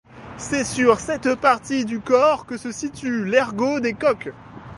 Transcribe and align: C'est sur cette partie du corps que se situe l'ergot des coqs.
C'est 0.39 0.63
sur 0.63 0.99
cette 0.99 1.35
partie 1.35 1.85
du 1.85 1.99
corps 1.99 2.47
que 2.47 2.57
se 2.57 2.71
situe 2.71 3.23
l'ergot 3.23 3.79
des 3.81 3.93
coqs. 3.93 4.33